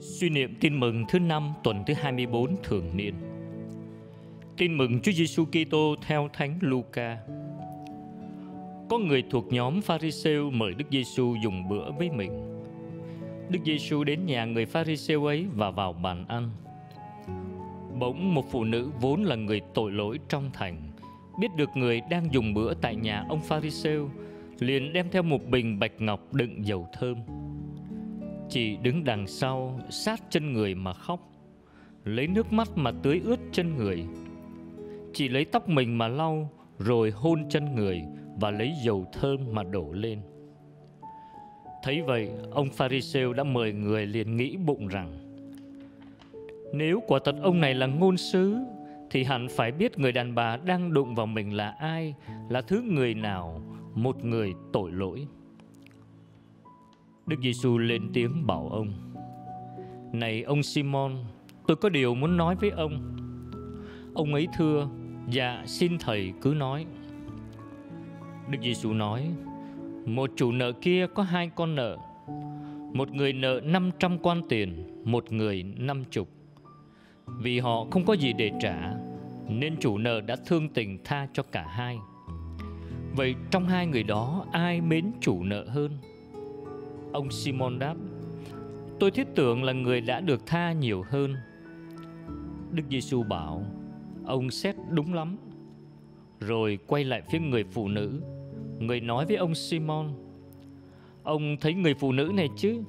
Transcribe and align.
Suy 0.00 0.30
niệm 0.30 0.54
tin 0.60 0.80
mừng 0.80 1.04
thứ 1.08 1.18
năm 1.18 1.52
tuần 1.64 1.84
thứ 1.86 1.94
24 1.94 2.56
thường 2.62 2.96
niên. 2.96 3.14
Tin 4.56 4.76
mừng 4.78 5.00
Chúa 5.00 5.12
Giêsu 5.12 5.44
Kitô 5.44 5.94
theo 6.06 6.28
Thánh 6.32 6.58
Luca. 6.60 7.18
Có 8.90 8.98
người 8.98 9.24
thuộc 9.30 9.52
nhóm 9.52 9.80
Pharisêu 9.80 10.50
mời 10.50 10.74
Đức 10.74 10.84
Giêsu 10.90 11.34
dùng 11.42 11.68
bữa 11.68 11.90
với 11.90 12.10
mình. 12.10 12.62
Đức 13.48 13.58
Giêsu 13.64 14.04
đến 14.04 14.26
nhà 14.26 14.44
người 14.44 14.66
Pharisêu 14.66 15.24
ấy 15.24 15.46
và 15.54 15.70
vào 15.70 15.92
bàn 15.92 16.24
ăn. 16.28 16.50
Bỗng 17.98 18.34
một 18.34 18.44
phụ 18.50 18.64
nữ 18.64 18.90
vốn 19.00 19.22
là 19.22 19.36
người 19.36 19.60
tội 19.74 19.92
lỗi 19.92 20.18
trong 20.28 20.50
thành, 20.52 20.90
biết 21.40 21.48
được 21.56 21.70
người 21.74 22.00
đang 22.10 22.32
dùng 22.32 22.54
bữa 22.54 22.74
tại 22.74 22.96
nhà 22.96 23.24
ông 23.28 23.40
Pharisêu, 23.40 24.10
liền 24.58 24.92
đem 24.92 25.10
theo 25.10 25.22
một 25.22 25.46
bình 25.46 25.78
bạch 25.78 26.00
ngọc 26.00 26.34
đựng 26.34 26.66
dầu 26.66 26.88
thơm. 26.92 27.16
Chị 28.48 28.76
đứng 28.82 29.04
đằng 29.04 29.26
sau, 29.26 29.80
sát 29.90 30.20
chân 30.30 30.52
người 30.52 30.74
mà 30.74 30.92
khóc, 30.92 31.20
Lấy 32.04 32.26
nước 32.26 32.52
mắt 32.52 32.68
mà 32.74 32.92
tưới 33.02 33.20
ướt 33.24 33.40
chân 33.52 33.76
người. 33.76 34.04
Chị 35.12 35.28
lấy 35.28 35.44
tóc 35.44 35.68
mình 35.68 35.98
mà 35.98 36.08
lau, 36.08 36.50
Rồi 36.78 37.10
hôn 37.10 37.48
chân 37.48 37.74
người 37.74 38.02
Và 38.40 38.50
lấy 38.50 38.72
dầu 38.84 39.06
thơm 39.12 39.40
mà 39.52 39.62
đổ 39.62 39.92
lên. 39.92 40.20
Thấy 41.82 42.02
vậy, 42.02 42.30
Ông 42.50 42.70
Pharisêu 42.70 43.32
đã 43.32 43.44
mời 43.44 43.72
người 43.72 44.06
liền 44.06 44.36
nghĩ 44.36 44.56
bụng 44.56 44.88
rằng, 44.88 45.18
Nếu 46.72 47.02
quả 47.06 47.18
thật 47.24 47.34
ông 47.42 47.60
này 47.60 47.74
là 47.74 47.86
ngôn 47.86 48.16
sứ, 48.16 48.56
Thì 49.10 49.24
hẳn 49.24 49.48
phải 49.50 49.72
biết 49.72 49.98
người 49.98 50.12
đàn 50.12 50.34
bà 50.34 50.56
đang 50.56 50.92
đụng 50.94 51.14
vào 51.14 51.26
mình 51.26 51.56
là 51.56 51.70
ai, 51.70 52.14
Là 52.48 52.62
thứ 52.62 52.82
người 52.82 53.14
nào 53.14 53.60
một 53.94 54.24
người 54.24 54.54
tội 54.72 54.92
lỗi. 54.92 55.26
Đức 57.26 57.36
Giêsu 57.42 57.78
lên 57.78 58.10
tiếng 58.12 58.46
bảo 58.46 58.68
ông, 58.68 58.92
Này 60.12 60.42
ông 60.42 60.62
Simon, 60.62 61.12
Tôi 61.66 61.76
có 61.76 61.88
điều 61.88 62.14
muốn 62.14 62.36
nói 62.36 62.54
với 62.54 62.70
ông. 62.70 63.16
Ông 64.14 64.34
ấy 64.34 64.46
thưa 64.56 64.88
Dạ 65.30 65.62
xin 65.66 65.98
thầy 65.98 66.32
cứ 66.42 66.54
nói. 66.56 66.86
Đức 68.50 68.58
Giêsu 68.62 68.92
nói, 68.92 69.30
Một 70.06 70.30
chủ 70.36 70.52
nợ 70.52 70.72
kia 70.72 71.06
có 71.14 71.22
hai 71.22 71.50
con 71.54 71.74
nợ. 71.74 71.96
Một 72.92 73.12
người 73.12 73.32
nợ 73.32 73.60
500 73.64 74.18
quan 74.18 74.42
tiền, 74.48 74.86
Một 75.04 75.32
người 75.32 75.62
năm 75.62 76.04
chục. 76.10 76.28
Vì 77.26 77.58
họ 77.58 77.86
không 77.90 78.04
có 78.04 78.12
gì 78.12 78.32
để 78.32 78.50
trả, 78.60 78.94
Nên 79.48 79.76
chủ 79.80 79.98
nợ 79.98 80.20
đã 80.20 80.36
thương 80.46 80.68
tình 80.68 80.98
tha 81.04 81.28
cho 81.32 81.42
cả 81.42 81.66
hai. 81.68 81.98
Vậy 83.18 83.34
trong 83.50 83.68
hai 83.68 83.86
người 83.86 84.02
đó, 84.02 84.46
Ai 84.52 84.80
mến 84.80 85.04
chủ 85.20 85.42
nợ 85.42 85.64
hơn? 85.68 85.98
Ông 87.12 87.30
Simon 87.30 87.78
đáp, 87.78 87.94
Tôi 89.00 89.10
thiết 89.10 89.26
tưởng 89.34 89.64
là 89.64 89.72
người 89.72 90.00
đã 90.00 90.20
được 90.20 90.46
tha 90.46 90.72
nhiều 90.72 91.04
hơn. 91.08 91.34
Đức 92.72 92.82
Giêsu 92.90 93.22
bảo, 93.22 93.64
Ông 94.24 94.50
xét 94.50 94.76
đúng 94.90 95.14
lắm. 95.14 95.36
Rồi 96.40 96.78
quay 96.86 97.04
lại 97.04 97.22
phía 97.30 97.38
người 97.38 97.64
phụ 97.64 97.88
nữ. 97.88 98.20
Người 98.78 99.00
nói 99.00 99.26
với 99.26 99.36
ông 99.36 99.54
Simon, 99.54 100.06
Ông 101.22 101.56
thấy 101.60 101.74
người 101.74 101.94
phụ 101.94 102.12
nữ 102.12 102.30
này 102.34 102.48
chứ? 102.56 102.82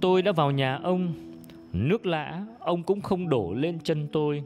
Tôi 0.00 0.22
đã 0.22 0.32
vào 0.32 0.50
nhà 0.50 0.76
ông, 0.76 1.12
Nước 1.72 2.06
lã, 2.06 2.46
ông 2.58 2.82
cũng 2.82 3.00
không 3.00 3.28
đổ 3.28 3.54
lên 3.54 3.78
chân 3.78 4.08
tôi. 4.12 4.42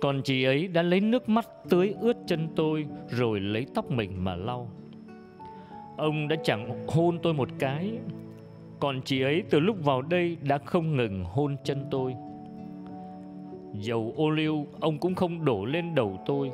Còn 0.00 0.22
chị 0.22 0.44
ấy 0.44 0.68
đã 0.68 0.82
lấy 0.82 1.00
nước 1.00 1.28
mắt 1.28 1.48
tưới 1.68 1.94
ướt 2.00 2.16
chân 2.26 2.48
tôi 2.56 2.86
Rồi 3.08 3.40
lấy 3.40 3.66
tóc 3.74 3.90
mình 3.90 4.24
mà 4.24 4.36
lau. 4.36 4.70
Ông 5.96 6.28
đã 6.28 6.36
chẳng 6.44 6.86
hôn 6.88 7.18
tôi 7.22 7.34
một 7.34 7.48
cái. 7.58 7.92
Còn 8.80 9.00
chị 9.04 9.20
ấy 9.20 9.42
từ 9.50 9.60
lúc 9.60 9.84
vào 9.84 10.02
đây 10.02 10.36
đã 10.42 10.58
không 10.58 10.96
ngừng 10.96 11.24
hôn 11.24 11.56
chân 11.64 11.84
tôi. 11.90 12.14
Dầu 13.74 14.14
ô 14.16 14.30
liu, 14.30 14.66
ông 14.80 14.98
cũng 14.98 15.14
không 15.14 15.44
đổ 15.44 15.64
lên 15.64 15.94
đầu 15.94 16.22
tôi. 16.26 16.50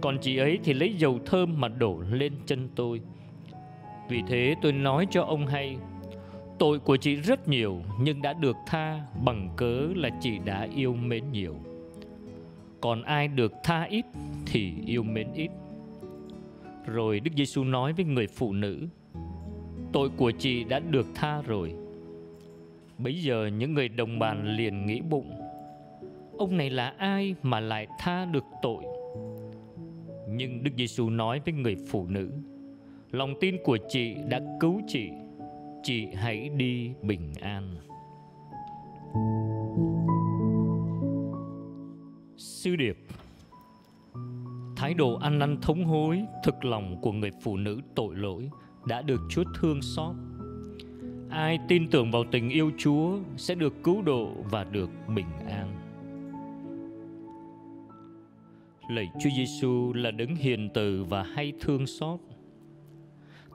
Còn 0.00 0.18
chị 0.20 0.36
ấy 0.36 0.58
thì 0.64 0.72
lấy 0.72 0.94
dầu 0.94 1.18
thơm 1.26 1.60
mà 1.60 1.68
đổ 1.68 2.02
lên 2.10 2.32
chân 2.46 2.68
tôi. 2.76 3.00
Vì 4.08 4.22
thế 4.28 4.54
tôi 4.62 4.72
nói 4.72 5.06
cho 5.10 5.22
ông 5.22 5.46
hay, 5.46 5.76
Tội 6.58 6.78
của 6.78 6.96
chị 6.96 7.16
rất 7.16 7.48
nhiều, 7.48 7.82
nhưng 8.00 8.22
đã 8.22 8.32
được 8.32 8.56
tha 8.66 9.00
bằng 9.24 9.48
cớ 9.56 9.88
là 9.94 10.10
chị 10.20 10.38
đã 10.44 10.68
yêu 10.74 10.94
mến 10.94 11.32
nhiều. 11.32 11.54
Còn 12.80 13.02
ai 13.02 13.28
được 13.28 13.52
tha 13.64 13.82
ít 13.82 14.04
thì 14.46 14.72
yêu 14.86 15.02
mến 15.02 15.32
ít. 15.34 15.50
Rồi 16.86 17.20
Đức 17.20 17.30
Giêsu 17.36 17.64
nói 17.64 17.92
với 17.92 18.04
người 18.04 18.26
phụ 18.26 18.52
nữ, 18.52 18.86
Tội 19.92 20.10
của 20.16 20.30
chị 20.30 20.64
đã 20.64 20.78
được 20.78 21.06
tha 21.14 21.42
rồi. 21.42 21.74
Bây 22.98 23.22
giờ 23.22 23.46
những 23.46 23.74
người 23.74 23.88
đồng 23.88 24.18
bàn 24.18 24.56
liền 24.56 24.86
nghĩ 24.86 25.00
bụng, 25.00 25.32
Ông 26.38 26.56
này 26.56 26.70
là 26.70 26.94
ai 26.98 27.34
mà 27.42 27.60
lại 27.60 27.86
tha 27.98 28.24
được 28.24 28.44
tội? 28.62 28.84
Nhưng 30.28 30.62
Đức 30.62 30.70
Giêsu 30.76 31.10
nói 31.10 31.40
với 31.44 31.54
người 31.54 31.76
phụ 31.90 32.06
nữ, 32.06 32.30
Lòng 33.10 33.34
tin 33.40 33.56
của 33.64 33.78
chị 33.88 34.14
đã 34.28 34.40
cứu 34.60 34.80
chị 34.86 35.10
Chị 35.82 36.06
hãy 36.14 36.48
đi 36.48 36.90
bình 37.02 37.32
an. 37.40 37.76
Sư 42.36 42.76
điệp 42.76 42.98
Thái 44.76 44.94
độ 44.94 45.14
ăn 45.14 45.38
năn 45.38 45.60
thống 45.60 45.84
hối, 45.84 46.22
thực 46.44 46.64
lòng 46.64 47.00
của 47.02 47.12
người 47.12 47.30
phụ 47.42 47.56
nữ 47.56 47.80
tội 47.94 48.16
lỗi 48.16 48.50
đã 48.86 49.02
được 49.02 49.20
Chúa 49.30 49.44
thương 49.60 49.82
xót. 49.82 50.14
Ai 51.30 51.58
tin 51.68 51.90
tưởng 51.90 52.10
vào 52.10 52.24
tình 52.30 52.48
yêu 52.48 52.70
Chúa 52.78 53.18
sẽ 53.36 53.54
được 53.54 53.74
cứu 53.84 54.02
độ 54.02 54.30
và 54.50 54.64
được 54.64 54.90
bình 55.14 55.26
an. 55.48 55.76
Lạy 58.90 59.10
Chúa 59.20 59.30
Giêsu 59.36 59.92
là 59.92 60.10
đấng 60.10 60.36
hiền 60.36 60.68
từ 60.74 61.04
và 61.04 61.22
hay 61.22 61.52
thương 61.60 61.86
xót. 61.86 62.20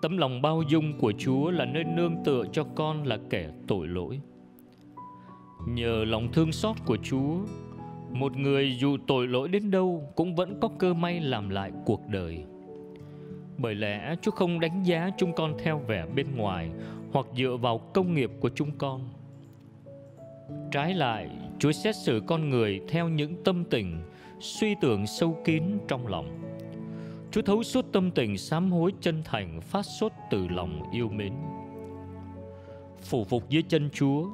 Tấm 0.02 0.18
lòng 0.18 0.42
bao 0.42 0.62
dung 0.70 1.00
của 1.00 1.14
Chúa 1.18 1.52
là 1.52 1.66
nơi 1.66 1.84
nương 1.84 2.16
tựa 2.26 2.44
cho 2.54 2.64
con 2.76 3.04
là 3.04 3.20
kẻ 3.30 3.50
tội 3.68 3.88
lỗi. 3.88 4.22
Nhờ 5.68 6.06
lòng 6.06 6.32
thương 6.34 6.52
xót 6.52 6.76
của 6.86 6.98
Chúa 7.04 7.38
một 8.14 8.38
người 8.38 8.78
dù 8.78 8.98
tội 9.08 9.28
lỗi 9.28 9.48
đến 9.48 9.72
đâu 9.72 10.14
cũng 10.16 10.36
vẫn 10.36 10.60
có 10.60 10.70
cơ 10.80 10.94
may 10.94 11.20
làm 11.20 11.50
lại 11.50 11.72
cuộc 11.86 12.08
đời. 12.08 12.44
Bởi 13.58 13.76
lẽ 13.76 14.16
chúa 14.22 14.32
không 14.32 14.60
đánh 14.60 14.84
giá 14.84 15.10
chúng 15.18 15.34
con 15.34 15.58
theo 15.60 15.80
vẻ 15.80 16.06
bên 16.16 16.28
ngoài 16.36 16.70
hoặc 17.12 17.26
dựa 17.38 17.58
vào 17.62 17.78
công 17.78 18.14
nghiệp 18.14 18.32
của 18.40 18.50
chúng 18.56 18.72
con. 18.78 19.10
Trái 20.72 20.94
lại, 20.94 21.30
chúa 21.60 21.72
xét 21.72 21.96
xử 21.96 22.22
con 22.28 22.50
người 22.50 22.82
theo 22.90 23.10
những 23.10 23.44
tâm 23.44 23.64
tình, 23.70 24.02
suy 24.40 24.76
tưởng 24.82 25.08
sâu 25.08 25.38
kín 25.46 25.64
trong 25.88 26.08
lòng. 26.08 26.40
Chúa 27.32 27.42
thấu 27.42 27.64
suốt 27.64 27.86
tâm 27.92 28.12
tình 28.12 28.38
sám 28.38 28.72
hối 28.72 28.94
chân 29.02 29.22
thành 29.26 29.62
phát 29.62 29.86
xuất 29.86 30.14
từ 30.32 30.48
lòng 30.48 30.92
yêu 30.92 31.10
mến. 31.10 31.34
Phủ 33.02 33.24
phục 33.24 33.50
dưới 33.50 33.62
chân 33.62 33.90
chúa, 33.94 34.28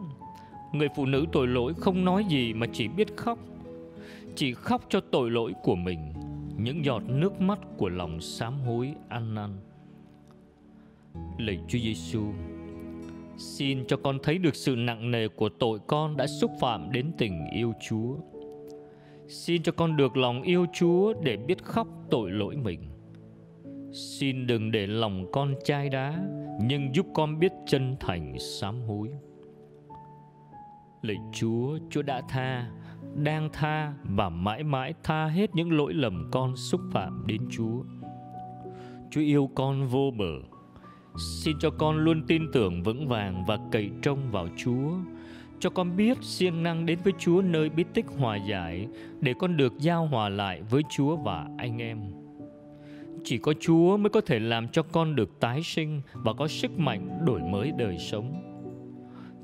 người 0.73 0.87
phụ 0.95 1.05
nữ 1.05 1.25
tội 1.31 1.47
lỗi 1.47 1.73
không 1.73 2.05
nói 2.05 2.25
gì 2.29 2.53
mà 2.53 2.67
chỉ 2.73 2.87
biết 2.87 3.17
khóc 3.17 3.39
chỉ 4.37 4.53
khóc 4.53 4.81
cho 4.89 4.99
tội 5.11 5.31
lỗi 5.31 5.53
của 5.63 5.75
mình, 5.75 6.13
những 6.57 6.85
giọt 6.85 7.03
nước 7.07 7.41
mắt 7.41 7.59
của 7.77 7.89
lòng 7.89 8.21
sám 8.21 8.59
hối 8.59 8.93
ăn 9.09 9.35
năn. 9.35 9.49
Lạy 11.37 11.59
Chúa 11.67 11.79
Giêsu, 11.79 12.23
xin 13.37 13.85
cho 13.87 13.97
con 13.97 14.17
thấy 14.23 14.37
được 14.37 14.55
sự 14.55 14.75
nặng 14.75 15.11
nề 15.11 15.27
của 15.27 15.49
tội 15.49 15.79
con 15.87 16.17
đã 16.17 16.27
xúc 16.27 16.51
phạm 16.59 16.91
đến 16.91 17.11
tình 17.17 17.45
yêu 17.55 17.73
Chúa. 17.89 18.15
Xin 19.27 19.63
cho 19.63 19.71
con 19.71 19.97
được 19.97 20.17
lòng 20.17 20.41
yêu 20.41 20.65
Chúa 20.73 21.13
để 21.23 21.37
biết 21.37 21.63
khóc 21.63 21.87
tội 22.09 22.31
lỗi 22.31 22.55
mình. 22.55 22.81
Xin 23.93 24.47
đừng 24.47 24.71
để 24.71 24.87
lòng 24.87 25.25
con 25.31 25.53
chai 25.63 25.89
đá, 25.89 26.23
nhưng 26.61 26.95
giúp 26.95 27.05
con 27.13 27.40
biết 27.40 27.51
chân 27.67 27.95
thành 27.99 28.35
sám 28.40 28.81
hối. 28.81 29.09
Lạy 31.01 31.17
Chúa 31.33 31.78
Chúa 31.90 32.01
đã 32.01 32.22
tha 32.29 32.72
đang 33.17 33.49
tha 33.53 33.93
và 34.03 34.29
mãi 34.29 34.64
mãi 34.64 34.93
tha 35.03 35.25
hết 35.25 35.55
những 35.55 35.72
lỗi 35.72 35.93
lầm 35.93 36.28
con 36.31 36.55
xúc 36.55 36.81
phạm 36.91 37.23
đến 37.28 37.41
Chúa. 37.52 37.84
Chúa 39.11 39.22
yêu 39.22 39.49
con 39.55 39.87
vô 39.87 40.11
bờ. 40.17 40.34
Xin 41.43 41.58
cho 41.59 41.69
con 41.69 41.97
luôn 41.97 42.23
tin 42.28 42.52
tưởng 42.53 42.84
vững 42.84 43.08
vàng 43.08 43.46
và 43.47 43.58
cậy 43.72 43.90
trông 44.02 44.31
vào 44.31 44.47
Chúa. 44.58 44.91
Cho 45.59 45.69
con 45.69 45.96
biết 45.96 46.17
siêng 46.22 46.64
năng 46.64 46.85
đến 46.85 46.99
với 47.03 47.14
Chúa 47.19 47.41
nơi 47.41 47.69
bí 47.69 47.84
tích 47.93 48.05
hòa 48.17 48.35
giải, 48.35 48.87
để 49.22 49.34
con 49.40 49.58
được 49.58 49.73
giao 49.79 50.05
hòa 50.05 50.29
lại 50.29 50.61
với 50.61 50.81
Chúa 50.90 51.16
và 51.16 51.47
anh 51.58 51.81
em. 51.81 52.02
Chỉ 53.23 53.37
có 53.37 53.53
Chúa 53.59 53.97
mới 53.97 54.09
có 54.09 54.22
thể 54.22 54.40
làm 54.40 54.67
cho 54.67 54.84
con 54.84 55.16
được 55.16 55.40
tái 55.40 55.64
sinh 55.64 56.02
và 56.14 56.34
có 56.34 56.47
sức 56.47 56.79
mạnh 56.79 57.25
đổi 57.25 57.41
mới 57.41 57.72
đời 57.78 57.97
sống 57.97 58.47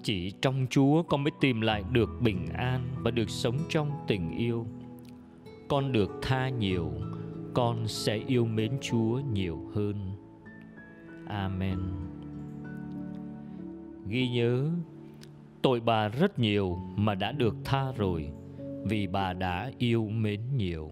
chỉ 0.03 0.31
trong 0.41 0.67
Chúa 0.69 1.03
con 1.03 1.23
mới 1.23 1.31
tìm 1.41 1.61
lại 1.61 1.83
được 1.91 2.09
bình 2.21 2.47
an 2.53 2.81
và 2.97 3.11
được 3.11 3.29
sống 3.29 3.57
trong 3.69 3.91
tình 4.07 4.37
yêu. 4.37 4.67
Con 5.67 5.91
được 5.91 6.11
tha 6.21 6.49
nhiều, 6.49 6.91
con 7.53 7.87
sẽ 7.87 8.19
yêu 8.27 8.45
mến 8.45 8.71
Chúa 8.81 9.21
nhiều 9.33 9.71
hơn. 9.75 9.95
Amen. 11.27 11.79
Ghi 14.07 14.27
nhớ 14.29 14.69
Tội 15.61 15.79
bà 15.79 16.07
rất 16.07 16.39
nhiều 16.39 16.77
mà 16.95 17.15
đã 17.15 17.31
được 17.31 17.55
tha 17.63 17.91
rồi 17.97 18.29
Vì 18.83 19.07
bà 19.07 19.33
đã 19.33 19.71
yêu 19.77 20.07
mến 20.09 20.39
nhiều 20.57 20.89